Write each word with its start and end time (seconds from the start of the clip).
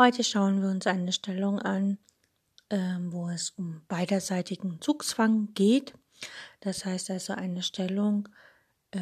Heute 0.00 0.24
schauen 0.24 0.62
wir 0.62 0.70
uns 0.70 0.86
eine 0.86 1.12
Stellung 1.12 1.58
an, 1.58 1.98
äh, 2.70 2.96
wo 3.10 3.28
es 3.28 3.50
um 3.50 3.82
beiderseitigen 3.86 4.80
Zugzwang 4.80 5.52
geht. 5.52 5.92
Das 6.60 6.86
heißt 6.86 7.10
also 7.10 7.34
eine 7.34 7.62
Stellung, 7.62 8.26
äh, 8.92 8.98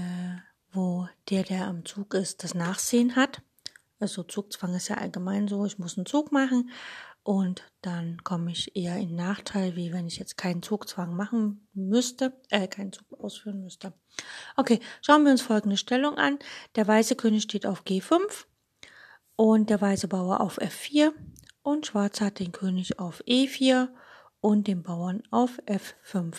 wo 0.72 1.06
der, 1.30 1.44
der 1.44 1.68
am 1.68 1.84
Zug 1.84 2.14
ist, 2.14 2.42
das 2.42 2.56
Nachsehen 2.56 3.14
hat. 3.14 3.42
Also 4.00 4.24
Zugzwang 4.24 4.74
ist 4.74 4.88
ja 4.88 4.96
allgemein 4.96 5.46
so, 5.46 5.64
ich 5.66 5.78
muss 5.78 5.96
einen 5.96 6.06
Zug 6.06 6.32
machen 6.32 6.68
und 7.22 7.62
dann 7.80 8.24
komme 8.24 8.50
ich 8.50 8.74
eher 8.74 8.96
in 8.96 9.14
Nachteil, 9.14 9.76
wie 9.76 9.92
wenn 9.92 10.08
ich 10.08 10.18
jetzt 10.18 10.36
keinen 10.36 10.64
Zugzwang 10.64 11.14
machen 11.14 11.68
müsste, 11.74 12.32
äh, 12.50 12.66
keinen 12.66 12.92
Zug 12.92 13.06
ausführen 13.20 13.62
müsste. 13.62 13.92
Okay, 14.56 14.80
schauen 15.00 15.22
wir 15.22 15.30
uns 15.30 15.42
folgende 15.42 15.76
Stellung 15.76 16.16
an. 16.16 16.40
Der 16.74 16.88
weiße 16.88 17.14
König 17.14 17.44
steht 17.44 17.66
auf 17.66 17.84
G5 17.84 18.46
und 19.38 19.70
der 19.70 19.80
weiße 19.80 20.08
Bauer 20.08 20.40
auf 20.40 20.60
F4 20.60 21.12
und 21.62 21.86
Schwarz 21.86 22.20
hat 22.20 22.40
den 22.40 22.50
König 22.50 22.98
auf 22.98 23.22
E4 23.24 23.88
und 24.40 24.66
den 24.66 24.82
Bauern 24.82 25.22
auf 25.30 25.62
F5. 25.66 26.34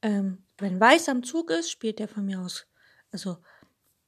Ähm, 0.00 0.38
wenn 0.56 0.80
Weiß 0.80 1.10
am 1.10 1.22
Zug 1.22 1.50
ist, 1.50 1.70
spielt 1.70 2.00
er 2.00 2.08
von 2.08 2.24
mir 2.24 2.40
aus, 2.40 2.66
also 3.12 3.36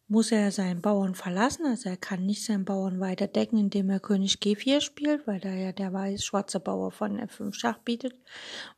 muss 0.07 0.33
er 0.33 0.51
seinen 0.51 0.81
Bauern 0.81 1.15
verlassen, 1.15 1.67
also 1.67 1.91
er 1.91 1.99
kann 1.99 2.25
nicht 2.25 2.43
seinen 2.43 2.65
Bauern 2.65 3.01
weiter 3.01 3.27
decken, 3.27 3.59
indem 3.59 3.91
er 3.91 4.01
König 4.01 4.37
G4 4.37 4.81
spielt, 4.81 5.27
weil 5.27 5.39
da 5.39 5.51
ja 5.51 5.73
der 5.73 5.93
weiß 5.93 6.25
schwarze 6.25 6.61
Bauer 6.61 6.91
von 6.91 7.21
F5 7.21 7.53
Schach 7.53 7.81
bietet 7.81 8.19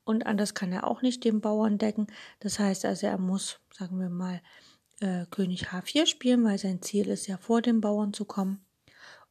und 0.02 0.26
anders 0.26 0.54
kann 0.54 0.72
er 0.72 0.88
auch 0.88 1.00
nicht 1.00 1.22
den 1.22 1.40
Bauern 1.40 1.78
decken. 1.78 2.08
Das 2.40 2.58
heißt 2.58 2.84
also, 2.84 3.06
er 3.06 3.18
muss, 3.18 3.60
sagen 3.72 4.00
wir 4.00 4.10
mal, 4.10 4.42
äh, 4.98 5.26
König 5.30 5.68
H4 5.68 6.06
spielen, 6.06 6.42
weil 6.42 6.58
sein 6.58 6.82
Ziel 6.82 7.06
ist 7.06 7.28
ja 7.28 7.36
vor 7.36 7.62
dem 7.62 7.80
Bauern 7.80 8.12
zu 8.12 8.24
kommen. 8.24 8.64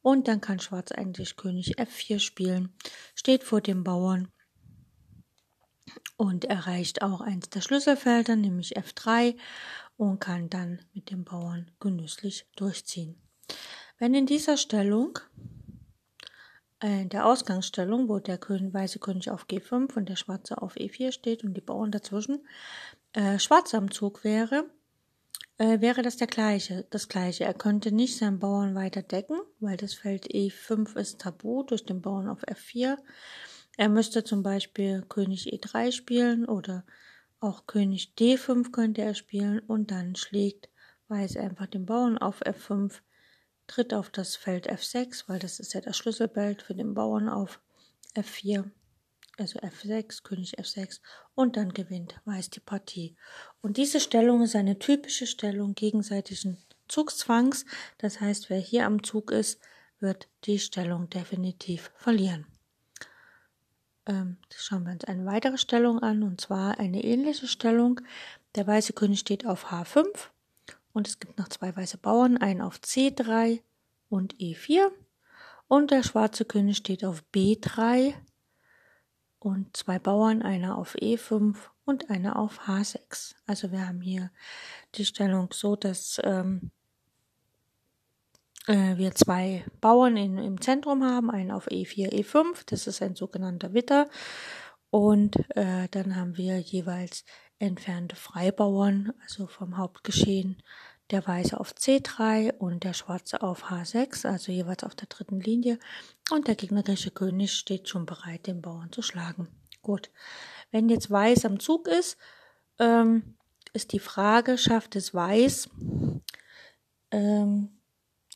Und 0.02 0.28
dann 0.28 0.40
kann 0.40 0.60
Schwarz 0.60 0.92
eigentlich 0.92 1.36
König 1.36 1.78
F4 1.78 2.20
spielen, 2.20 2.72
steht 3.14 3.44
vor 3.44 3.60
dem 3.60 3.84
Bauern 3.84 4.28
und 6.16 6.44
erreicht 6.44 7.02
auch 7.02 7.20
eins 7.20 7.50
der 7.50 7.60
Schlüsselfelder, 7.60 8.36
nämlich 8.36 8.78
F3 8.78 9.36
und 9.96 10.20
kann 10.20 10.48
dann 10.48 10.80
mit 10.94 11.10
dem 11.10 11.24
Bauern 11.24 11.70
genüsslich 11.80 12.46
durchziehen. 12.56 13.20
Wenn 13.98 14.14
in 14.14 14.26
dieser 14.26 14.56
Stellung, 14.56 15.18
äh, 16.82 17.02
in 17.02 17.08
der 17.10 17.26
Ausgangsstellung, 17.26 18.08
wo 18.08 18.18
der 18.18 18.40
weiße 18.40 18.98
König 18.98 19.30
auf 19.30 19.46
G5 19.46 19.94
und 19.96 20.08
der 20.08 20.16
schwarze 20.16 20.62
auf 20.62 20.76
E4 20.76 21.12
steht 21.12 21.44
und 21.44 21.54
die 21.54 21.60
Bauern 21.60 21.90
dazwischen, 21.90 22.46
äh, 23.12 23.38
schwarz 23.38 23.74
am 23.74 23.90
Zug 23.90 24.24
wäre, 24.24 24.64
äh, 25.60 25.82
wäre 25.82 26.00
das 26.00 26.16
der 26.16 26.26
gleiche, 26.26 26.86
das 26.88 27.08
gleiche. 27.08 27.44
Er 27.44 27.52
könnte 27.52 27.92
nicht 27.92 28.16
seinen 28.16 28.38
Bauern 28.38 28.74
weiter 28.74 29.02
decken, 29.02 29.38
weil 29.60 29.76
das 29.76 29.92
Feld 29.92 30.26
E5 30.26 30.96
ist 30.96 31.20
tabu 31.20 31.62
durch 31.62 31.84
den 31.84 32.00
Bauern 32.00 32.28
auf 32.28 32.42
F4. 32.44 32.96
Er 33.76 33.88
müsste 33.90 34.24
zum 34.24 34.42
Beispiel 34.42 35.04
König 35.08 35.52
E3 35.52 35.92
spielen 35.92 36.46
oder 36.46 36.84
auch 37.40 37.66
König 37.66 38.14
D5 38.18 38.72
könnte 38.72 39.02
er 39.02 39.14
spielen 39.14 39.60
und 39.60 39.90
dann 39.90 40.16
schlägt 40.16 40.70
Weiß 41.08 41.36
einfach 41.36 41.66
den 41.66 41.86
Bauern 41.86 42.18
auf 42.18 42.40
F5, 42.42 43.00
tritt 43.66 43.92
auf 43.92 44.10
das 44.10 44.36
Feld 44.36 44.70
F6, 44.70 45.24
weil 45.26 45.40
das 45.40 45.58
ist 45.58 45.74
ja 45.74 45.80
das 45.80 45.96
Schlüsselbild 45.96 46.62
für 46.62 46.76
den 46.76 46.94
Bauern 46.94 47.28
auf 47.28 47.60
F4 48.14 48.70
also 49.40 49.58
F6, 49.60 50.22
König 50.22 50.58
F6 50.58 51.00
und 51.34 51.56
dann 51.56 51.72
gewinnt 51.72 52.20
Weiß 52.24 52.50
die 52.50 52.60
Partie. 52.60 53.16
Und 53.62 53.76
diese 53.76 54.00
Stellung 54.00 54.42
ist 54.42 54.54
eine 54.54 54.78
typische 54.78 55.26
Stellung 55.26 55.74
gegenseitigen 55.74 56.58
Zugzwangs. 56.88 57.64
Das 57.98 58.20
heißt, 58.20 58.50
wer 58.50 58.58
hier 58.58 58.86
am 58.86 59.02
Zug 59.02 59.30
ist, 59.30 59.60
wird 59.98 60.28
die 60.44 60.58
Stellung 60.58 61.08
definitiv 61.08 61.90
verlieren. 61.96 62.46
Ähm, 64.06 64.38
schauen 64.54 64.84
wir 64.84 64.92
uns 64.92 65.04
eine 65.04 65.26
weitere 65.26 65.58
Stellung 65.58 66.00
an 66.00 66.22
und 66.22 66.40
zwar 66.40 66.78
eine 66.78 67.04
ähnliche 67.04 67.46
Stellung. 67.46 68.00
Der 68.54 68.66
weiße 68.66 68.92
König 68.92 69.20
steht 69.20 69.46
auf 69.46 69.70
H5 69.70 70.06
und 70.92 71.06
es 71.06 71.20
gibt 71.20 71.38
noch 71.38 71.48
zwei 71.48 71.74
weiße 71.74 71.98
Bauern, 71.98 72.36
einen 72.36 72.60
auf 72.60 72.78
C3 72.78 73.62
und 74.08 74.34
E4 74.36 74.90
und 75.68 75.90
der 75.92 76.02
schwarze 76.02 76.44
König 76.44 76.78
steht 76.78 77.04
auf 77.04 77.22
B3 77.32 78.14
und 79.40 79.76
zwei 79.76 79.98
Bauern, 79.98 80.42
einer 80.42 80.78
auf 80.78 80.94
E5 80.96 81.56
und 81.84 82.10
einer 82.10 82.38
auf 82.38 82.68
H6. 82.68 83.34
Also 83.46 83.72
wir 83.72 83.88
haben 83.88 84.00
hier 84.00 84.30
die 84.94 85.04
Stellung 85.04 85.48
so, 85.52 85.76
dass 85.76 86.20
ähm, 86.22 86.70
äh, 88.66 88.96
wir 88.96 89.14
zwei 89.14 89.64
Bauern 89.80 90.16
in, 90.16 90.38
im 90.38 90.60
Zentrum 90.60 91.02
haben, 91.02 91.30
einen 91.30 91.50
auf 91.50 91.68
E4, 91.68 92.12
E5, 92.12 92.64
das 92.66 92.86
ist 92.86 93.02
ein 93.02 93.16
sogenannter 93.16 93.72
Witter. 93.72 94.08
Und 94.90 95.36
äh, 95.56 95.88
dann 95.90 96.16
haben 96.16 96.36
wir 96.36 96.58
jeweils 96.58 97.24
entfernte 97.58 98.16
Freibauern, 98.16 99.12
also 99.22 99.46
vom 99.46 99.76
Hauptgeschehen 99.76 100.62
der 101.10 101.26
Weiße 101.26 101.58
auf 101.58 101.72
C3 101.74 102.56
und 102.58 102.84
der 102.84 102.94
Schwarze 102.94 103.42
auf 103.42 103.70
H6, 103.70 104.26
also 104.26 104.52
jeweils 104.52 104.84
auf 104.84 104.94
der 104.94 105.08
dritten 105.08 105.40
Linie. 105.40 105.78
Und 106.30 106.48
der 106.48 106.54
gegnerische 106.54 107.10
König 107.10 107.52
steht 107.52 107.88
schon 107.88 108.06
bereit, 108.06 108.46
den 108.46 108.62
Bauern 108.62 108.92
zu 108.92 109.02
schlagen. 109.02 109.48
Gut, 109.82 110.10
wenn 110.70 110.88
jetzt 110.88 111.10
Weiß 111.10 111.44
am 111.44 111.58
Zug 111.60 111.88
ist, 111.88 112.16
ähm, 112.78 113.34
ist 113.72 113.92
die 113.92 113.98
Frage, 113.98 114.58
schafft 114.58 114.96
es 114.96 115.14
Weiß 115.14 115.68
ähm, 117.10 117.70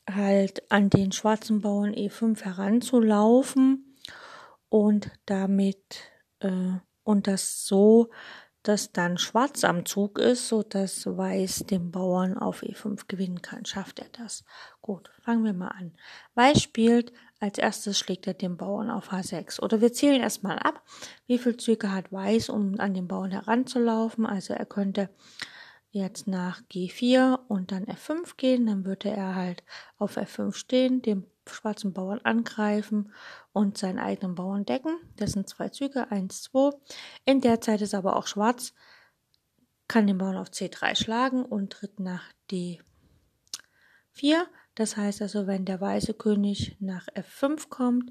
halt 0.08 0.70
an 0.70 0.90
den 0.90 1.12
schwarzen 1.12 1.60
Bauern 1.60 1.94
E5 1.94 2.42
heranzulaufen 2.42 3.96
und 4.68 5.10
damit 5.26 6.02
äh, 6.40 6.78
und 7.04 7.26
das 7.26 7.66
so 7.66 8.10
dass 8.64 8.92
dann 8.92 9.18
Schwarz 9.18 9.62
am 9.62 9.84
Zug 9.84 10.18
ist, 10.18 10.48
so 10.48 10.62
dass 10.62 11.06
Weiß 11.06 11.66
den 11.66 11.90
Bauern 11.90 12.36
auf 12.38 12.62
E5 12.62 13.02
gewinnen 13.06 13.42
kann. 13.42 13.66
Schafft 13.66 13.98
er 13.98 14.08
das? 14.12 14.44
Gut, 14.80 15.10
fangen 15.22 15.44
wir 15.44 15.52
mal 15.52 15.68
an. 15.68 15.92
Weiß 16.34 16.62
spielt, 16.62 17.12
als 17.40 17.58
erstes 17.58 17.98
schlägt 17.98 18.26
er 18.26 18.32
den 18.32 18.56
Bauern 18.56 18.90
auf 18.90 19.12
H6. 19.12 19.60
Oder 19.60 19.82
wir 19.82 19.92
zählen 19.92 20.22
erstmal 20.22 20.58
ab, 20.58 20.82
wie 21.26 21.36
viele 21.38 21.58
Züge 21.58 21.92
hat 21.92 22.10
Weiß, 22.10 22.48
um 22.48 22.80
an 22.80 22.94
den 22.94 23.06
Bauern 23.06 23.32
heranzulaufen. 23.32 24.24
Also 24.24 24.54
er 24.54 24.66
könnte 24.66 25.10
jetzt 25.90 26.26
nach 26.26 26.62
G4 26.72 27.38
und 27.48 27.70
dann 27.70 27.84
F5 27.84 28.36
gehen, 28.38 28.66
dann 28.66 28.86
würde 28.86 29.10
er 29.10 29.34
halt 29.34 29.62
auf 29.98 30.16
F5 30.16 30.54
stehen, 30.54 31.02
den 31.02 31.26
schwarzen 31.46 31.92
Bauern 31.92 32.20
angreifen 32.24 33.12
und 33.54 33.78
seinen 33.78 34.00
eigenen 34.00 34.34
Bauern 34.34 34.66
decken. 34.66 34.98
Das 35.16 35.32
sind 35.32 35.48
zwei 35.48 35.70
Züge, 35.70 36.10
eins, 36.10 36.42
zwei. 36.42 36.72
In 37.24 37.40
der 37.40 37.60
Zeit 37.62 37.80
ist 37.80 37.94
aber 37.94 38.16
auch 38.16 38.26
schwarz, 38.26 38.74
kann 39.88 40.06
den 40.08 40.18
Bauern 40.18 40.36
auf 40.36 40.48
C3 40.48 40.96
schlagen 40.96 41.44
und 41.44 41.72
tritt 41.72 42.00
nach 42.00 42.24
D4. 42.50 42.80
Das 44.74 44.96
heißt 44.96 45.22
also, 45.22 45.46
wenn 45.46 45.64
der 45.64 45.80
weiße 45.80 46.14
König 46.14 46.76
nach 46.80 47.06
F5 47.14 47.68
kommt, 47.68 48.10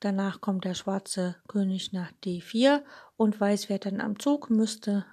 danach 0.00 0.42
kommt 0.42 0.66
der 0.66 0.74
schwarze 0.74 1.36
König 1.48 1.94
nach 1.94 2.12
D4 2.22 2.84
und 3.16 3.40
weiß 3.40 3.70
wäre 3.70 3.80
dann 3.80 4.02
am 4.02 4.18
Zug, 4.18 4.50
müsste 4.50 5.06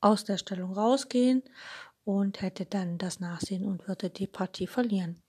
aus 0.00 0.24
der 0.24 0.38
Stellung 0.38 0.72
rausgehen 0.72 1.42
und 2.04 2.40
hätte 2.40 2.64
dann 2.64 2.96
das 2.96 3.20
Nachsehen 3.20 3.66
und 3.66 3.86
würde 3.88 4.08
die 4.08 4.26
Partie 4.26 4.66
verlieren. 4.66 5.22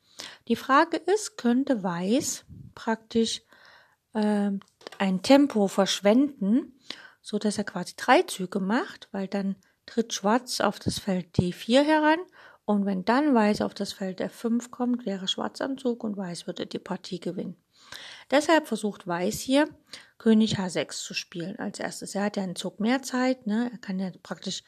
Die 0.47 0.55
Frage 0.55 0.97
ist, 0.97 1.37
könnte 1.37 1.83
Weiß 1.83 2.45
praktisch 2.75 3.41
äh, 4.13 4.51
ein 4.97 5.21
Tempo 5.21 5.67
verschwenden, 5.67 6.79
so 7.21 7.37
dass 7.37 7.57
er 7.57 7.63
quasi 7.63 7.93
drei 7.95 8.23
Züge 8.23 8.59
macht, 8.59 9.09
weil 9.11 9.27
dann 9.27 9.55
tritt 9.85 10.13
Schwarz 10.13 10.61
auf 10.61 10.79
das 10.79 10.99
Feld 10.99 11.35
D4 11.35 11.83
heran 11.83 12.19
und 12.69 12.85
wenn 12.85 13.03
dann 13.03 13.33
Weiß 13.33 13.61
auf 13.61 13.73
das 13.73 13.93
Feld 13.93 14.21
F5 14.21 14.69
kommt, 14.69 15.05
wäre 15.05 15.27
Schwarz 15.27 15.59
am 15.59 15.77
Zug 15.79 16.03
und 16.03 16.17
Weiß 16.17 16.45
würde 16.45 16.67
die 16.67 16.77
Partie 16.77 17.19
gewinnen. 17.19 17.57
Deshalb 18.29 18.67
versucht 18.67 19.07
Weiß 19.07 19.39
hier 19.39 19.67
König 20.19 20.59
H6 20.59 21.03
zu 21.03 21.13
spielen 21.15 21.57
als 21.57 21.79
erstes. 21.79 22.13
Er 22.13 22.25
hat 22.25 22.37
ja 22.37 22.43
einen 22.43 22.55
Zug 22.55 22.79
mehr 22.79 23.01
Zeit, 23.01 23.47
ne? 23.47 23.69
er 23.71 23.77
kann 23.79 23.97
ja 23.97 24.11
praktisch 24.21 24.63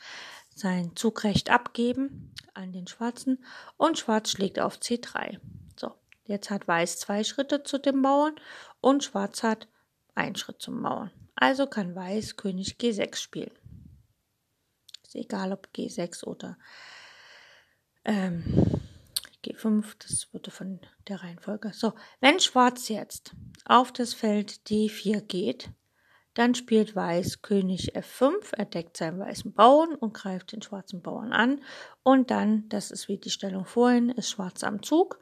sein 0.55 0.95
Zugrecht 0.95 1.49
abgeben 1.49 2.33
an 2.53 2.71
den 2.73 2.87
Schwarzen 2.87 3.43
und 3.77 3.97
Schwarz 3.97 4.31
schlägt 4.31 4.59
auf 4.59 4.77
C3. 4.77 5.39
So, 5.79 5.93
Jetzt 6.31 6.49
hat 6.49 6.67
Weiß 6.67 6.97
zwei 6.97 7.25
Schritte 7.25 7.63
zu 7.63 7.77
dem 7.77 8.01
Bauern 8.01 8.35
und 8.79 9.03
Schwarz 9.03 9.43
hat 9.43 9.67
einen 10.15 10.35
Schritt 10.35 10.61
zum 10.61 10.81
Bauern. 10.81 11.11
Also 11.35 11.67
kann 11.67 11.93
Weiß 11.93 12.37
König 12.37 12.77
G6 12.79 13.17
spielen. 13.17 13.51
Ist 15.03 15.15
egal 15.15 15.51
ob 15.51 15.67
G6 15.75 16.23
oder 16.23 16.57
ähm, 18.05 18.43
G5, 19.43 19.95
das 19.99 20.31
würde 20.31 20.51
von 20.51 20.79
der 21.09 21.21
Reihenfolge. 21.21 21.73
So, 21.73 21.93
wenn 22.21 22.39
Schwarz 22.39 22.87
jetzt 22.87 23.33
auf 23.65 23.91
das 23.91 24.13
Feld 24.13 24.61
D4 24.67 25.21
geht, 25.21 25.69
dann 26.33 26.55
spielt 26.55 26.95
Weiß 26.95 27.41
König 27.41 27.95
F5, 27.95 28.55
er 28.55 28.65
deckt 28.65 28.97
seinen 28.97 29.19
weißen 29.19 29.53
Bauern 29.53 29.95
und 29.95 30.13
greift 30.13 30.53
den 30.53 30.61
schwarzen 30.61 31.01
Bauern 31.01 31.33
an. 31.33 31.61
Und 32.03 32.31
dann, 32.31 32.69
das 32.69 32.91
ist 32.91 33.09
wie 33.09 33.17
die 33.17 33.29
Stellung 33.29 33.65
vorhin, 33.65 34.09
ist 34.09 34.29
Schwarz 34.29 34.63
am 34.63 34.81
Zug 34.81 35.19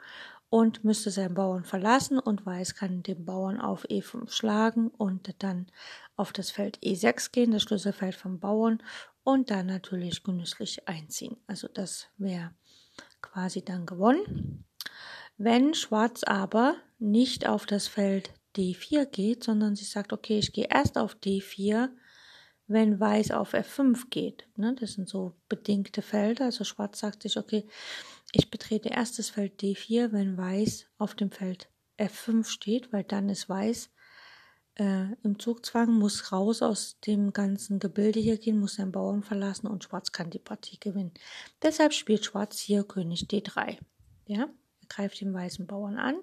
und 0.49 0.83
müsste 0.83 1.11
seinen 1.11 1.33
Bauern 1.33 1.63
verlassen 1.63 2.19
und 2.19 2.45
Weiß 2.45 2.75
kann 2.75 3.03
den 3.03 3.25
Bauern 3.25 3.59
auf 3.59 3.85
E5 3.85 4.31
schlagen 4.31 4.89
und 4.89 5.35
dann 5.43 5.67
auf 6.15 6.33
das 6.33 6.51
Feld 6.51 6.79
E6 6.79 7.31
gehen, 7.31 7.51
das 7.51 7.63
Schlüsselfeld 7.63 8.15
vom 8.15 8.39
Bauern 8.39 8.81
und 9.23 9.51
dann 9.51 9.67
natürlich 9.67 10.23
genüsslich 10.23 10.87
einziehen. 10.87 11.37
Also 11.47 11.67
das 11.67 12.07
wäre 12.17 12.53
quasi 13.21 13.63
dann 13.63 13.85
gewonnen. 13.85 14.65
Wenn 15.37 15.73
Schwarz 15.73 16.23
aber 16.23 16.75
nicht 16.97 17.47
auf 17.47 17.65
das 17.65 17.87
Feld 17.87 18.33
D4 18.55 19.05
geht, 19.05 19.43
sondern 19.43 19.75
sie 19.75 19.85
sagt, 19.85 20.13
okay, 20.13 20.39
ich 20.39 20.53
gehe 20.53 20.67
erst 20.69 20.97
auf 20.97 21.15
D4, 21.15 21.89
wenn 22.67 22.99
Weiß 22.99 23.31
auf 23.31 23.53
F5 23.53 24.09
geht. 24.09 24.47
Ne? 24.55 24.75
Das 24.79 24.93
sind 24.93 25.09
so 25.09 25.35
bedingte 25.49 26.01
Felder. 26.01 26.45
Also 26.45 26.63
Schwarz 26.63 26.99
sagt 26.99 27.23
sich, 27.23 27.37
okay, 27.37 27.67
ich 28.31 28.51
betrete 28.51 28.89
erst 28.89 29.17
das 29.19 29.29
Feld 29.29 29.61
D4, 29.61 30.11
wenn 30.11 30.37
Weiß 30.37 30.85
auf 30.97 31.15
dem 31.15 31.31
Feld 31.31 31.67
F5 31.97 32.45
steht, 32.45 32.93
weil 32.93 33.03
dann 33.03 33.27
ist 33.29 33.49
Weiß 33.49 33.89
äh, 34.75 35.13
im 35.23 35.39
Zugzwang, 35.39 35.93
muss 35.93 36.31
raus 36.31 36.61
aus 36.61 36.99
dem 37.01 37.33
ganzen 37.33 37.79
Gebilde 37.79 38.19
hier 38.19 38.37
gehen, 38.37 38.59
muss 38.59 38.75
seinen 38.75 38.91
Bauern 38.91 39.23
verlassen 39.23 39.67
und 39.67 39.83
Schwarz 39.83 40.11
kann 40.11 40.29
die 40.29 40.39
Partie 40.39 40.79
gewinnen. 40.79 41.13
Deshalb 41.61 41.93
spielt 41.93 42.23
Schwarz 42.23 42.59
hier 42.59 42.83
König 42.83 43.23
D3. 43.23 43.77
Ja? 44.27 44.47
Greift 44.89 45.21
den 45.21 45.33
weißen 45.33 45.67
Bauern 45.67 45.97
an, 45.97 46.17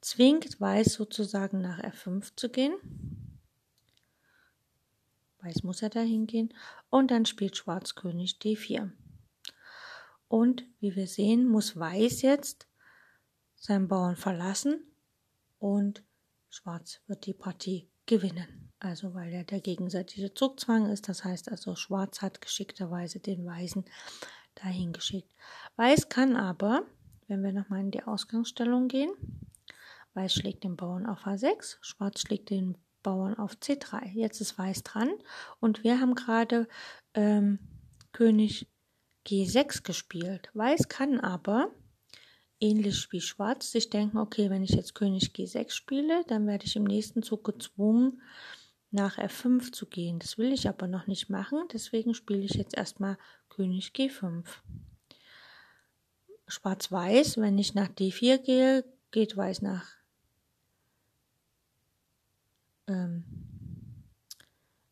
zwingt 0.00 0.60
Weiß 0.60 0.92
sozusagen 0.94 1.60
nach 1.60 1.80
F5 1.80 2.32
zu 2.36 2.50
gehen. 2.50 2.74
Weiß 5.42 5.62
muss 5.62 5.82
er 5.82 5.90
dahin 5.90 6.26
gehen 6.26 6.52
und 6.90 7.10
dann 7.10 7.24
spielt 7.24 7.56
Schwarz 7.56 7.94
König 7.94 8.38
D4. 8.42 8.90
Und 10.28 10.64
wie 10.80 10.94
wir 10.94 11.06
sehen, 11.06 11.48
muss 11.48 11.76
Weiß 11.76 12.22
jetzt 12.22 12.68
seinen 13.56 13.88
Bauern 13.88 14.16
verlassen 14.16 14.80
und 15.58 16.02
Schwarz 16.50 17.00
wird 17.06 17.26
die 17.26 17.34
Partie 17.34 17.88
gewinnen. 18.06 18.70
Also 18.80 19.14
weil 19.14 19.32
ja 19.32 19.42
der 19.42 19.60
gegenseitige 19.60 20.32
Zugzwang 20.32 20.90
ist, 20.90 21.08
das 21.08 21.24
heißt 21.24 21.50
also 21.50 21.74
Schwarz 21.74 22.22
hat 22.22 22.40
geschickterweise 22.40 23.20
den 23.20 23.44
Weißen 23.44 23.84
dahin 24.54 24.92
geschickt. 24.92 25.32
Weiß 25.76 26.08
kann 26.08 26.36
aber 26.36 26.86
wenn 27.30 27.42
wir 27.42 27.52
nochmal 27.52 27.80
in 27.80 27.90
die 27.92 28.02
Ausgangsstellung 28.02 28.88
gehen, 28.88 29.10
Weiß 30.14 30.34
schlägt 30.34 30.64
den 30.64 30.76
Bauern 30.76 31.06
auf 31.06 31.24
H6, 31.24 31.78
Schwarz 31.80 32.20
schlägt 32.20 32.50
den 32.50 32.76
Bauern 33.02 33.38
auf 33.38 33.54
C3. 33.54 34.10
Jetzt 34.12 34.40
ist 34.40 34.58
Weiß 34.58 34.82
dran 34.82 35.10
und 35.60 35.84
wir 35.84 36.00
haben 36.00 36.14
gerade 36.14 36.68
ähm, 37.14 37.60
König 38.12 38.66
G6 39.26 39.84
gespielt. 39.84 40.50
Weiß 40.54 40.88
kann 40.88 41.20
aber, 41.20 41.70
ähnlich 42.58 43.10
wie 43.12 43.20
Schwarz, 43.20 43.70
sich 43.70 43.88
denken, 43.88 44.18
okay, 44.18 44.50
wenn 44.50 44.64
ich 44.64 44.70
jetzt 44.70 44.96
König 44.96 45.30
G6 45.32 45.70
spiele, 45.70 46.24
dann 46.26 46.48
werde 46.48 46.66
ich 46.66 46.74
im 46.74 46.84
nächsten 46.84 47.22
Zug 47.22 47.44
gezwungen, 47.44 48.20
nach 48.90 49.18
F5 49.18 49.70
zu 49.70 49.86
gehen. 49.86 50.18
Das 50.18 50.36
will 50.36 50.52
ich 50.52 50.68
aber 50.68 50.88
noch 50.88 51.06
nicht 51.06 51.30
machen, 51.30 51.62
deswegen 51.72 52.12
spiele 52.12 52.42
ich 52.42 52.54
jetzt 52.54 52.76
erstmal 52.76 53.16
König 53.48 53.92
G5. 53.94 54.44
Schwarz-Weiß, 56.50 57.38
wenn 57.38 57.58
ich 57.58 57.74
nach 57.74 57.88
D4 57.88 58.38
gehe, 58.38 58.84
geht 59.10 59.36
Weiß 59.36 59.62
nach 59.62 59.86
ähm, 62.86 63.24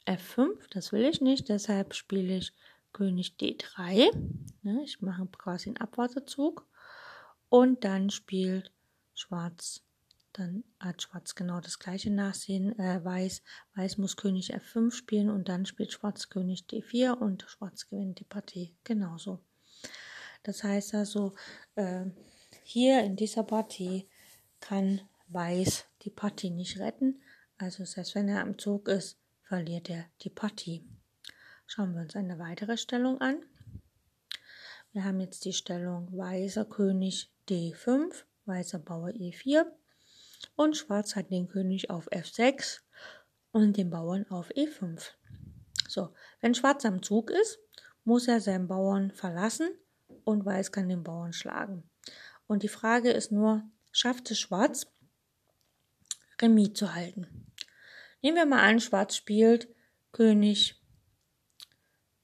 F5, 0.07 0.57
das 0.71 0.93
will 0.93 1.05
ich 1.05 1.21
nicht, 1.21 1.49
deshalb 1.49 1.95
spiele 1.95 2.37
ich 2.39 2.53
König 2.93 3.37
D3. 3.41 4.11
Ne, 4.63 4.83
ich 4.85 5.01
mache 5.03 5.27
quasi 5.27 5.69
einen 5.69 5.77
Abwartezug. 5.77 6.67
Und 7.49 7.85
dann 7.85 8.11
spielt 8.11 8.73
Schwarz, 9.15 9.83
dann 10.33 10.65
hat 10.79 11.03
Schwarz 11.03 11.35
genau 11.35 11.61
das 11.61 11.79
gleiche 11.79 12.11
Nachsehen, 12.11 12.79
äh, 12.79 13.05
Weiß, 13.05 13.43
Weiß 13.75 13.99
muss 13.99 14.17
König 14.17 14.55
F5 14.55 14.93
spielen 14.93 15.31
und 15.31 15.49
dann 15.49 15.67
spielt 15.67 15.93
Schwarz 15.93 16.29
König 16.29 16.65
D4 16.71 17.13
und 17.13 17.43
Schwarz 17.49 17.89
gewinnt 17.89 18.21
die 18.21 18.25
Partie. 18.25 18.75
Genauso. 18.85 19.41
Das 20.49 20.65
heißt 20.65 20.95
also, 20.95 21.35
äh, 21.75 22.07
hier 22.63 23.05
in 23.05 23.17
dieser 23.17 23.43
Partie 23.43 24.09
kann 24.61 25.03
Weiß 25.27 25.85
die 26.01 26.11
Partie 26.11 26.49
nicht 26.49 26.79
retten. 26.79 27.21
Also 27.59 27.85
heißt, 27.85 28.15
wenn 28.15 28.31
er 28.31 28.41
am 28.41 28.57
Zug 28.57 28.89
ist, 28.89 29.19
verliert 29.43 29.91
er 29.91 30.07
die 30.23 30.31
Partie. 30.31 30.89
Schauen 31.67 31.93
wir 31.93 32.01
uns 32.01 32.17
eine 32.17 32.39
weitere 32.39 32.79
Stellung 32.79 33.21
an. 33.21 33.43
Wir 34.93 35.05
haben 35.05 35.21
jetzt 35.21 35.45
die 35.45 35.53
Stellung 35.53 36.09
Weißer 36.17 36.65
König 36.65 37.31
D5, 37.47 38.25
Weißer 38.47 38.79
Bauer 38.79 39.11
E4 39.11 39.67
und 40.57 40.79
Schwarz 40.79 41.15
hat 41.15 41.31
den 41.31 41.49
König 41.49 41.91
auf 41.91 42.11
F6 42.11 42.81
und 43.53 43.77
den 43.77 43.91
Bauern 43.91 44.25
auf 44.31 44.51
E5. 44.53 45.11
So, 45.87 46.15
wenn 46.41 46.55
Schwarz 46.55 46.87
am 46.87 47.03
Zug 47.03 47.31
ist, 47.31 47.59
muss 48.05 48.29
er 48.29 48.41
seinen 48.41 48.67
Bauern 48.67 49.11
verlassen 49.11 49.69
und 50.29 50.45
Weiß 50.45 50.73
kann 50.73 50.91
den 50.91 51.05
Bauern 51.05 51.33
schlagen. 51.33 51.89
Und 52.47 52.63
die 52.63 52.69
Frage 52.69 53.11
ist 53.11 53.33
nur, 53.33 53.63
schafft 53.93 54.31
es 54.31 54.39
Schwarz, 54.39 54.87
Remis 56.41 56.75
zu 56.75 56.95
halten? 56.95 57.27
Nehmen 58.21 58.37
wir 58.37 58.45
mal 58.45 58.63
an, 58.63 58.79
Schwarz 58.79 59.17
spielt 59.17 59.69
König 60.13 60.79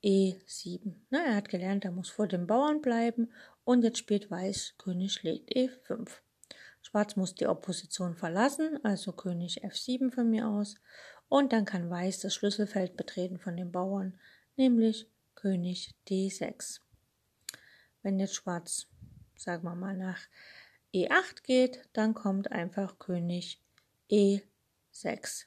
E7. 0.05 0.97
Na, 1.09 1.25
er 1.25 1.37
hat 1.37 1.49
gelernt, 1.49 1.87
er 1.87 1.93
muss 1.93 2.11
vor 2.11 2.29
dem 2.29 2.47
Bauern 2.47 2.83
bleiben 2.83 3.33
und 3.65 3.83
jetzt 3.85 3.99
spielt 3.99 4.31
Weiß, 4.31 4.75
König 4.77 5.15
schlägt 5.15 5.51
E5. 5.57 6.11
Schwarz 6.83 7.17
muss 7.17 7.35
die 7.35 7.47
Opposition 7.47 8.17
verlassen, 8.17 8.79
also 8.85 9.13
König 9.13 9.65
F7 9.65 10.13
von 10.13 10.29
mir 10.29 10.47
aus. 10.47 10.75
Und 11.31 11.55
dann 11.55 11.65
kann 11.65 11.89
Weiß 11.89 12.21
das 12.21 12.35
Schlüsselfeld 12.35 12.99
betreten 12.99 13.39
von 13.39 13.57
den 13.57 13.73
Bauern, 13.73 14.21
nämlich 14.57 15.09
König 15.35 15.95
D6. 16.07 16.84
Wenn 18.05 18.21
jetzt 18.21 18.35
Schwarz, 18.35 18.87
sagen 19.35 19.65
wir 19.65 19.75
mal, 19.75 19.97
nach 19.97 20.21
E8 20.93 21.43
geht, 21.43 21.89
dann 21.95 22.13
kommt 22.13 22.53
einfach 22.53 22.99
König 22.99 23.61
E6. 24.11 25.47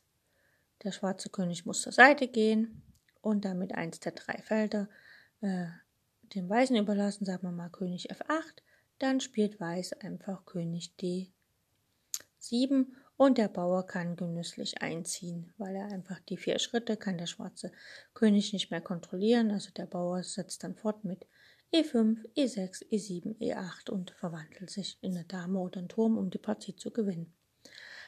Der 0.83 0.91
schwarze 0.91 1.29
König 1.29 1.67
muss 1.67 1.83
zur 1.83 1.91
Seite 1.93 2.27
gehen 2.27 2.81
und 3.21 3.45
damit 3.45 3.75
eins 3.75 3.99
der 3.99 4.13
drei 4.13 4.41
Felder 4.41 4.89
äh, 5.41 5.67
dem 6.33 6.49
Weißen 6.49 6.75
überlassen, 6.75 7.25
sagen 7.25 7.43
wir 7.43 7.51
mal 7.51 7.69
König 7.69 8.11
F8. 8.11 8.63
Dann 8.97 9.21
spielt 9.21 9.59
Weiß 9.59 9.93
einfach 9.93 10.43
König 10.45 10.95
D7 10.99 12.87
und 13.17 13.37
der 13.37 13.49
Bauer 13.49 13.85
kann 13.85 14.15
genüsslich 14.15 14.81
einziehen, 14.81 15.53
weil 15.59 15.75
er 15.75 15.91
einfach 15.91 16.19
die 16.21 16.37
vier 16.37 16.57
Schritte 16.57 16.97
kann 16.97 17.19
der 17.19 17.27
schwarze 17.27 17.71
König 18.15 18.51
nicht 18.51 18.71
mehr 18.71 18.81
kontrollieren. 18.81 19.51
Also 19.51 19.69
der 19.71 19.85
Bauer 19.85 20.23
setzt 20.23 20.63
dann 20.63 20.75
fort 20.75 21.03
mit 21.03 21.27
E5, 21.74 22.25
E6, 22.36 22.88
E7, 22.89 23.38
E8 23.39 23.89
und 23.89 24.12
verwandelt 24.12 24.69
sich 24.69 24.97
in 25.01 25.15
eine 25.15 25.25
Dame 25.25 25.59
oder 25.59 25.79
einen 25.79 25.89
Turm, 25.89 26.17
um 26.17 26.29
die 26.29 26.38
Partie 26.38 26.75
zu 26.75 26.91
gewinnen. 26.91 27.33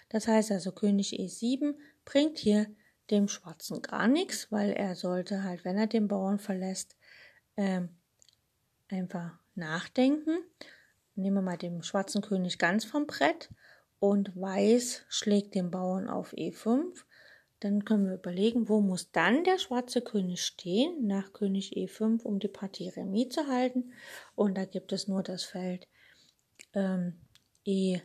Das 0.09 0.27
heißt 0.27 0.51
also, 0.51 0.71
König 0.71 1.19
E7 1.19 1.75
bringt 2.05 2.39
hier 2.39 2.67
dem 3.09 3.27
Schwarzen 3.27 3.81
gar 3.81 4.07
nichts, 4.07 4.51
weil 4.51 4.71
er 4.71 4.95
sollte 4.95 5.43
halt, 5.43 5.65
wenn 5.65 5.77
er 5.77 5.87
den 5.87 6.07
Bauern 6.07 6.39
verlässt, 6.39 6.95
ähm, 7.57 7.89
einfach 8.87 9.37
nachdenken. 9.55 10.39
Nehmen 11.15 11.37
wir 11.37 11.41
mal 11.41 11.57
den 11.57 11.83
schwarzen 11.83 12.21
König 12.21 12.57
ganz 12.59 12.85
vom 12.85 13.07
Brett 13.07 13.49
und 13.99 14.35
Weiß 14.35 15.03
schlägt 15.09 15.55
den 15.55 15.69
Bauern 15.71 16.07
auf 16.07 16.33
E5 16.33 17.03
dann 17.59 17.83
können 17.83 18.05
wir 18.05 18.15
überlegen, 18.15 18.69
wo 18.69 18.79
muss 18.79 19.11
dann 19.11 19.43
der 19.43 19.57
schwarze 19.57 20.01
König 20.01 20.43
stehen, 20.43 21.07
nach 21.07 21.33
König 21.33 21.75
E5, 21.75 22.23
um 22.23 22.39
die 22.39 22.47
Partie 22.47 22.89
Remis 22.89 23.29
zu 23.29 23.47
halten. 23.47 23.91
Und 24.35 24.57
da 24.57 24.65
gibt 24.65 24.93
es 24.93 25.07
nur 25.07 25.23
das 25.23 25.43
Feld 25.43 25.87
ähm, 26.73 27.19
E7. 27.67 27.99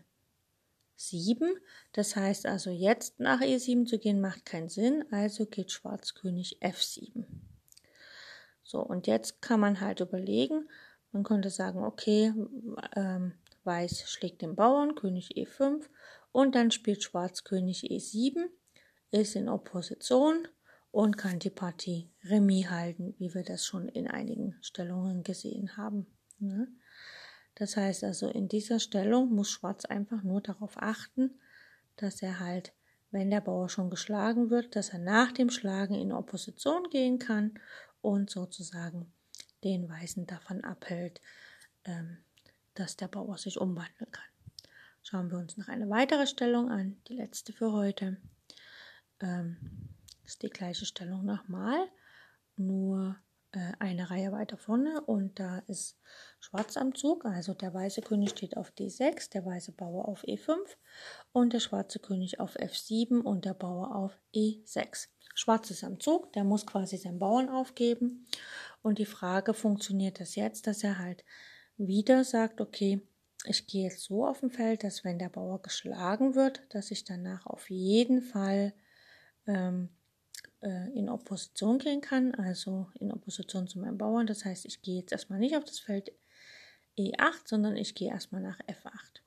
Das 1.93 2.17
heißt 2.17 2.47
also, 2.47 2.71
jetzt 2.71 3.21
nach 3.21 3.41
E7 3.41 3.87
zu 3.87 3.99
gehen, 3.99 4.21
macht 4.21 4.45
keinen 4.45 4.69
Sinn. 4.69 5.05
Also 5.13 5.47
geht 5.47 5.71
Schwarz 5.71 6.15
König 6.15 6.59
F7. 6.61 7.25
So, 8.65 8.81
und 8.81 9.07
jetzt 9.07 9.41
kann 9.41 9.61
man 9.61 9.81
halt 9.81 10.01
überlegen, 10.01 10.69
man 11.13 11.23
könnte 11.23 11.51
sagen, 11.51 11.85
okay, 11.85 12.33
ähm, 12.97 13.35
Weiß 13.63 14.11
schlägt 14.11 14.43
den 14.43 14.57
Bauern, 14.57 14.95
König 14.95 15.37
E5 15.37 15.85
und 16.33 16.55
dann 16.55 16.71
spielt 16.71 17.03
Schwarz 17.03 17.45
König 17.45 17.85
E7, 17.85 18.49
ist 19.15 19.37
in 19.37 19.49
Opposition 19.49 20.49
und 20.91 21.17
kann 21.17 21.39
die 21.39 21.51
Partie 21.51 22.11
Remis 22.25 22.69
halten, 22.69 23.15
wie 23.19 23.33
wir 23.33 23.45
das 23.45 23.65
schon 23.65 23.89
in 23.89 24.09
einigen 24.09 24.57
Stellungen 24.61 25.23
gesehen 25.23 25.77
haben. 25.77 26.07
Ne? 26.39 26.69
Das 27.55 27.77
heißt 27.77 28.03
also, 28.03 28.29
in 28.29 28.49
dieser 28.49 28.81
Stellung 28.81 29.33
muss 29.33 29.51
Schwarz 29.51 29.85
einfach 29.85 30.23
nur 30.23 30.41
darauf 30.41 30.75
achten, 30.77 31.39
dass 31.97 32.23
er 32.23 32.41
halt, 32.41 32.73
wenn 33.13 33.31
der 33.31 33.41
Bauer 33.41 33.69
schon 33.69 33.91
geschlagen 33.91 34.51
wird, 34.51 34.75
dass 34.75 34.89
er 34.89 34.99
nach 34.99 35.31
dem 35.31 35.51
Schlagen 35.51 35.95
in 35.95 36.11
Opposition 36.13 36.91
gehen 36.91 37.21
kann 37.21 37.55
und 38.03 38.31
sozusagen 38.31 39.13
den 39.63 39.89
Weißen 39.89 40.27
davon 40.27 40.65
abhält, 40.65 41.21
ähm, 41.85 42.19
dass 42.75 42.97
der 42.97 43.09
Bauer 43.09 43.39
sich 43.39 43.61
umwandeln 43.61 44.11
kann. 44.11 44.25
Schauen 45.03 45.31
wir 45.31 45.39
uns 45.39 45.57
noch 45.57 45.69
eine 45.69 45.89
weitere 45.89 46.27
Stellung 46.27 46.71
an, 46.71 46.97
die 47.07 47.15
letzte 47.15 47.53
für 47.53 47.73
heute. 47.73 48.17
Ähm, 49.25 49.57
ist 50.25 50.43
die 50.43 50.51
gleiche 50.51 50.85
Stellung 50.85 51.25
nochmal, 51.25 51.89
nur 52.57 53.17
äh, 53.53 53.73
eine 53.79 54.11
Reihe 54.11 54.33
weiter 54.33 54.59
vorne 54.59 55.01
und 55.03 55.39
da 55.41 55.61
ist 55.67 55.99
Schwarz 56.41 56.77
am 56.77 56.95
Zug, 56.95 57.25
also 57.25 57.55
der 57.55 57.73
weiße 57.73 58.03
König 58.03 58.31
steht 58.31 58.57
auf 58.57 58.71
D6, 58.73 59.31
der 59.31 59.47
weiße 59.47 59.73
Bauer 59.73 60.09
auf 60.09 60.25
E5 60.25 60.57
und 61.33 61.55
der 61.55 61.61
schwarze 61.61 62.01
König 62.01 62.39
auf 62.39 62.57
F7 62.57 63.21
und 63.23 63.47
der 63.47 63.55
Bauer 63.55 63.95
auf 63.95 64.19
E6. 64.35 65.09
Schwarz 65.35 65.71
ist 65.71 65.85
am 65.85 66.01
Zug, 66.01 66.33
der 66.35 66.45
muss 66.45 66.67
quasi 66.67 66.99
seinen 66.99 67.19
Bauern 67.19 67.49
aufgeben 67.49 68.27
und 68.83 68.99
die 68.99 69.07
Frage, 69.07 69.55
funktioniert 69.55 70.21
das 70.21 70.35
jetzt, 70.35 70.67
dass 70.67 70.85
er 70.85 70.99
halt 70.99 71.25
wieder 71.77 72.25
sagt, 72.25 72.61
okay, 72.61 73.01
ich 73.47 73.67
gehe 73.67 73.85
jetzt 73.85 74.03
so 74.05 74.27
auf 74.27 74.41
dem 74.41 74.51
Feld, 74.51 74.85
dass 74.85 75.05
wenn 75.05 75.19
der 75.19 75.29
Bauer 75.29 75.63
geschlagen 75.63 76.35
wird, 76.35 76.63
dass 76.71 76.91
ich 76.91 77.05
danach 77.05 77.47
auf 77.47 77.69
jeden 77.71 78.23
Fall 78.23 78.75
ähm, 79.47 79.89
äh, 80.63 80.91
in 80.99 81.09
Opposition 81.09 81.79
gehen 81.79 82.01
kann, 82.01 82.35
also 82.35 82.89
in 82.99 83.13
Opposition 83.13 83.69
zu 83.69 83.79
meinem 83.79 83.99
Bauern. 83.99 84.27
Das 84.27 84.45
heißt, 84.45 84.65
ich 84.65 84.83
gehe 84.83 85.01
jetzt 85.01 85.13
erstmal 85.13 85.39
nicht 85.39 85.57
auf 85.57 85.65
das 85.65 85.79
Feld 85.79 86.13
E8, 86.99 87.47
sondern 87.47 87.77
ich 87.77 87.95
gehe 87.95 88.11
erstmal 88.11 88.41
nach 88.41 88.59
F8. 88.61 89.21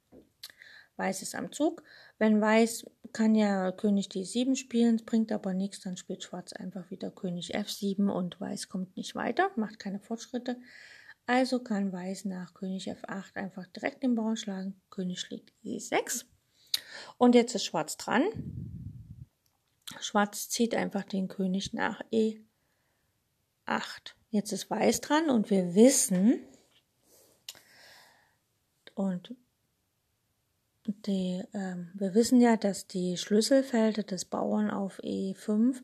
Weiß 0.96 1.22
ist 1.22 1.36
am 1.36 1.52
Zug. 1.52 1.84
Wenn 2.18 2.42
Weiß 2.42 2.86
kann 3.14 3.36
ja 3.36 3.72
König 3.72 4.08
D7 4.08 4.56
spielen, 4.56 4.98
bringt 5.06 5.32
aber 5.32 5.54
nichts, 5.54 5.82
dann 5.82 5.96
spielt 5.96 6.24
Schwarz 6.24 6.54
einfach 6.54 6.90
wieder 6.90 7.12
König 7.12 7.56
F7 7.56 8.10
und 8.10 8.42
Weiß 8.42 8.68
kommt 8.68 8.98
nicht 8.98 9.14
weiter, 9.16 9.52
macht 9.56 9.80
keine 9.80 10.00
Fortschritte. 10.00 10.58
Also 11.28 11.60
kann 11.60 11.92
Weiß 11.92 12.26
nach 12.26 12.54
König 12.54 12.90
F8 12.90 13.36
einfach 13.36 13.68
direkt 13.68 14.02
den 14.02 14.16
Bauern 14.16 14.38
schlagen. 14.38 14.82
König 14.90 15.20
schlägt 15.20 15.52
E6. 15.64 16.26
Und 17.18 17.36
jetzt 17.36 17.54
ist 17.54 17.66
Schwarz 17.66 17.98
dran. 17.98 18.24
Schwarz 20.02 20.50
zieht 20.50 20.76
einfach 20.76 21.04
den 21.04 21.28
König 21.28 21.74
nach 21.74 22.02
E8. 22.12 22.40
Jetzt 24.30 24.52
ist 24.52 24.70
Weiß 24.70 25.02
dran 25.02 25.30
und 25.30 25.50
wir 25.50 25.76
wissen, 25.76 26.42
und 28.94 29.36
die, 30.88 31.44
ähm, 31.54 31.92
wir 31.94 32.16
wissen 32.16 32.42
ja, 32.42 32.58
dass 32.58 32.88
die 32.88 33.18
Schlüsselfelder 33.18 34.04
des 34.04 34.26
Bauern 34.26 34.72
auf 34.72 35.00
E5 35.04 35.84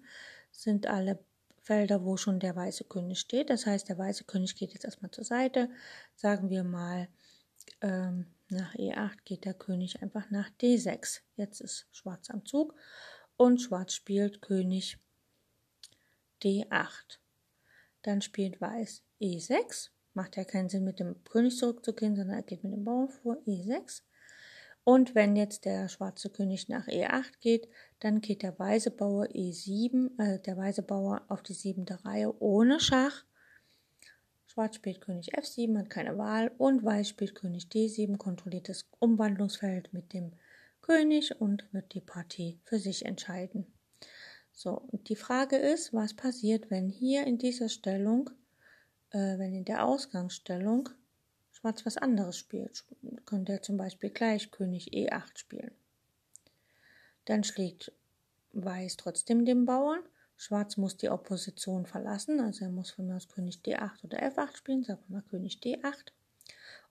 sind 0.51 0.87
alle 0.87 1.19
Felder, 1.61 2.03
wo 2.03 2.17
schon 2.17 2.39
der 2.39 2.55
weiße 2.55 2.85
König 2.85 3.19
steht. 3.19 3.49
Das 3.49 3.65
heißt, 3.65 3.87
der 3.87 3.97
weiße 3.97 4.23
König 4.23 4.55
geht 4.55 4.73
jetzt 4.73 4.85
erstmal 4.85 5.11
zur 5.11 5.23
Seite. 5.23 5.69
Sagen 6.15 6.49
wir 6.49 6.63
mal, 6.63 7.07
ähm, 7.81 8.27
nach 8.49 8.73
E8 8.75 9.17
geht 9.25 9.45
der 9.45 9.53
König 9.53 10.01
einfach 10.01 10.29
nach 10.29 10.49
D6. 10.61 11.21
Jetzt 11.35 11.61
ist 11.61 11.87
Schwarz 11.91 12.29
am 12.29 12.45
Zug 12.45 12.73
und 13.37 13.61
Schwarz 13.61 13.93
spielt 13.93 14.41
König 14.41 14.97
D8. 16.43 17.19
Dann 18.01 18.21
spielt 18.21 18.59
Weiß 18.61 19.03
E6. 19.21 19.89
Macht 20.13 20.37
ja 20.37 20.43
keinen 20.43 20.69
Sinn, 20.69 20.83
mit 20.83 20.99
dem 20.99 21.23
König 21.23 21.57
zurückzugehen, 21.57 22.15
sondern 22.15 22.37
er 22.37 22.43
geht 22.43 22.63
mit 22.63 22.73
dem 22.73 22.83
Bauern 22.83 23.09
vor 23.09 23.37
E6. 23.47 24.03
Und 24.83 25.15
wenn 25.15 25.35
jetzt 25.35 25.65
der 25.65 25.87
schwarze 25.87 26.29
König 26.29 26.67
nach 26.67 26.87
E8 26.87 27.39
geht, 27.39 27.69
dann 27.99 28.19
geht 28.19 28.43
der 28.43 28.59
weiße 28.59 28.91
Bauer 28.91 29.27
E7, 29.27 30.19
äh, 30.19 30.39
der 30.39 30.57
weiße 30.57 30.83
Bauer 30.83 31.21
auf 31.29 31.41
die 31.41 31.53
siebente 31.53 32.03
Reihe 32.03 32.35
ohne 32.41 32.81
Schach. 32.81 33.23
Schwarz 34.45 34.75
spielt 34.75 35.01
König 35.01 35.35
F7, 35.35 35.79
hat 35.79 35.89
keine 35.89 36.17
Wahl 36.17 36.51
und 36.57 36.83
Weiß 36.83 37.07
spielt 37.09 37.33
König 37.33 37.67
D7, 37.67 38.17
kontrolliert 38.17 38.67
das 38.69 38.85
Umwandlungsfeld 38.99 39.93
mit 39.93 40.13
dem 40.13 40.33
König 40.83 41.39
und 41.41 41.65
wird 41.73 41.93
die 41.93 42.01
Partie 42.01 42.59
für 42.65 42.77
sich 42.77 43.05
entscheiden. 43.05 43.65
So, 44.51 44.71
und 44.71 45.09
die 45.09 45.15
Frage 45.15 45.55
ist, 45.55 45.93
was 45.93 46.13
passiert, 46.13 46.69
wenn 46.69 46.89
hier 46.89 47.25
in 47.25 47.39
dieser 47.39 47.69
Stellung, 47.69 48.29
äh, 49.09 49.39
wenn 49.39 49.55
in 49.55 49.65
der 49.65 49.85
Ausgangsstellung 49.85 50.89
Schwarz 51.51 51.85
was 51.85 51.97
anderes 51.97 52.37
spielt. 52.37 52.83
Könnte 53.25 53.53
er 53.53 53.61
zum 53.61 53.77
Beispiel 53.77 54.09
gleich 54.09 54.51
König 54.51 54.93
E8 54.93 55.37
spielen. 55.37 55.71
Dann 57.25 57.43
schlägt 57.43 57.91
Weiß 58.51 58.97
trotzdem 58.97 59.45
den 59.45 59.65
Bauern. 59.65 60.01
Schwarz 60.35 60.77
muss 60.77 60.97
die 60.97 61.09
Opposition 61.09 61.85
verlassen, 61.85 62.41
also 62.41 62.65
er 62.65 62.71
muss 62.71 62.91
von 62.91 63.07
mir 63.07 63.15
aus 63.15 63.29
König 63.29 63.61
D8 63.65 64.03
oder 64.03 64.21
F8 64.21 64.57
spielen, 64.57 64.83
sagen 64.83 65.01
wir 65.07 65.17
mal 65.17 65.29
König 65.29 65.61
D8. 65.63 66.11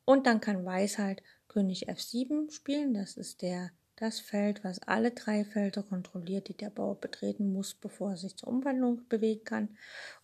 Und 0.04 0.26
dann 0.26 0.40
kann 0.40 0.64
Weiß 0.64 0.98
halt 0.98 1.22
König 1.48 1.88
F7 1.90 2.50
spielen, 2.50 2.94
das 2.94 3.16
ist 3.16 3.42
der 3.42 3.70
das 4.02 4.18
Feld, 4.18 4.64
was 4.64 4.80
alle 4.80 5.12
drei 5.12 5.44
Felder 5.44 5.84
kontrolliert, 5.84 6.48
die 6.48 6.56
der 6.56 6.70
Bauer 6.70 7.00
betreten 7.00 7.52
muss, 7.52 7.72
bevor 7.72 8.10
er 8.10 8.16
sich 8.16 8.36
zur 8.36 8.48
Umwandlung 8.48 9.06
bewegen 9.08 9.44
kann. 9.44 9.68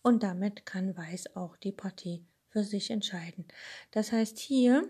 Und 0.01 0.21
damit 0.21 0.65
kann 0.65 0.97
Weiß 0.97 1.37
auch 1.37 1.55
die 1.55 1.71
Partie 1.71 2.25
für 2.49 2.65
sich 2.65 2.91
entscheiden. 2.91 3.45
Das 3.91 4.11
heißt, 4.11 4.37
hier 4.37 4.89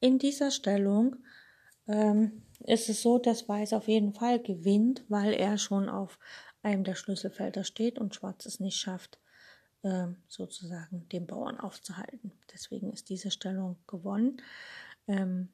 in 0.00 0.18
dieser 0.18 0.50
Stellung 0.50 1.16
ähm, 1.86 2.42
ist 2.60 2.88
es 2.88 3.02
so, 3.02 3.18
dass 3.18 3.50
Weiß 3.50 3.74
auf 3.74 3.86
jeden 3.86 4.14
Fall 4.14 4.40
gewinnt, 4.40 5.04
weil 5.08 5.34
er 5.34 5.58
schon 5.58 5.90
auf 5.90 6.18
einem 6.62 6.84
der 6.84 6.94
Schlüsselfelder 6.94 7.64
steht 7.64 7.98
und 7.98 8.14
Schwarz 8.14 8.46
es 8.46 8.60
nicht 8.60 8.78
schafft, 8.78 9.18
ähm, 9.84 10.16
sozusagen 10.26 11.06
den 11.10 11.26
Bauern 11.26 11.60
aufzuhalten. 11.60 12.32
Deswegen 12.50 12.92
ist 12.94 13.10
diese 13.10 13.30
Stellung 13.30 13.76
gewonnen. 13.86 14.40
Ähm, 15.06 15.50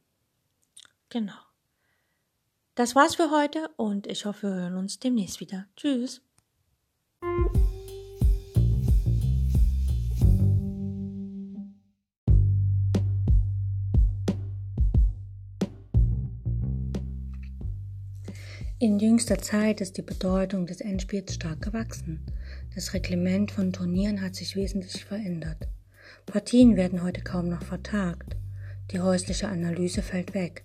genau. 1.08 1.34
Das 2.76 2.96
war's 2.96 3.14
für 3.14 3.30
heute 3.30 3.68
und 3.76 4.08
ich 4.08 4.24
hoffe, 4.24 4.48
wir 4.48 4.54
hören 4.62 4.76
uns 4.76 4.98
demnächst 4.98 5.38
wieder. 5.38 5.66
Tschüss. 5.76 6.22
In 18.80 18.98
jüngster 18.98 19.38
Zeit 19.38 19.80
ist 19.80 19.96
die 19.96 20.02
Bedeutung 20.02 20.66
des 20.66 20.80
Endspiels 20.80 21.34
stark 21.34 21.62
gewachsen. 21.62 22.26
Das 22.74 22.92
Reglement 22.92 23.52
von 23.52 23.72
Turnieren 23.72 24.20
hat 24.20 24.34
sich 24.34 24.56
wesentlich 24.56 25.04
verändert. 25.04 25.68
Partien 26.26 26.76
werden 26.76 27.04
heute 27.04 27.22
kaum 27.22 27.48
noch 27.48 27.62
vertagt. 27.62 28.36
Die 28.90 29.00
häusliche 29.00 29.46
Analyse 29.46 30.02
fällt 30.02 30.34
weg. 30.34 30.64